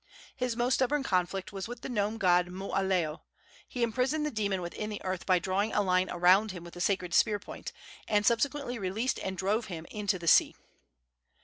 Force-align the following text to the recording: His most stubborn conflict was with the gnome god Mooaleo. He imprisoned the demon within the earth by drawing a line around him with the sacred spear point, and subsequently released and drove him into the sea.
His 0.35 0.55
most 0.57 0.73
stubborn 0.73 1.03
conflict 1.03 1.53
was 1.53 1.67
with 1.67 1.81
the 1.81 1.87
gnome 1.87 2.17
god 2.17 2.47
Mooaleo. 2.47 3.19
He 3.67 3.83
imprisoned 3.83 4.25
the 4.25 4.31
demon 4.31 4.59
within 4.59 4.89
the 4.89 4.99
earth 5.03 5.27
by 5.27 5.37
drawing 5.37 5.73
a 5.73 5.83
line 5.83 6.09
around 6.09 6.49
him 6.53 6.63
with 6.63 6.73
the 6.73 6.81
sacred 6.81 7.13
spear 7.13 7.37
point, 7.37 7.71
and 8.07 8.25
subsequently 8.25 8.79
released 8.79 9.19
and 9.19 9.37
drove 9.37 9.65
him 9.65 9.85
into 9.91 10.17
the 10.17 10.27
sea. 10.27 10.55